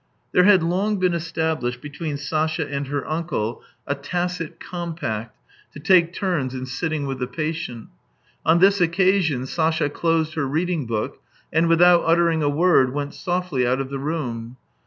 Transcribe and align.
There 0.31 0.45
had 0.45 0.63
long 0.63 0.97
been 0.97 1.13
established 1.13 1.79
between 1.79 2.17
Sasha 2.17 2.67
and 2.67 2.87
her 2.87 3.07
uncle 3.07 3.61
a 3.85 3.93
tacit 3.93 4.59
compact, 4.59 5.37
to 5.73 5.79
take 5.79 6.11
turns 6.11 6.55
in 6.55 6.65
sitting 6.65 7.05
with 7.05 7.19
the 7.19 7.27
patient. 7.27 7.87
On 8.43 8.57
this 8.57 8.81
occasion 8.81 9.45
Sasha 9.45 9.91
closed 9.91 10.33
her 10.33 10.47
reading 10.47 10.87
book, 10.87 11.19
and 11.53 11.67
without 11.67 12.01
uttering 12.03 12.41
a 12.41 12.49
word, 12.49 12.91
went 12.95 13.13
softly 13.13 13.67
out 13.67 13.79
of 13.79 13.91
the 13.91 13.99
room. 13.99 14.57